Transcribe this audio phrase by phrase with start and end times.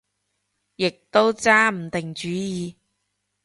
[0.77, 2.75] 亦都揸唔定主意